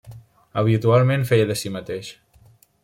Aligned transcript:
Habitualment 0.61 1.27
feia 1.33 1.49
de 1.51 1.59
si 1.63 1.73
mateix. 1.77 2.13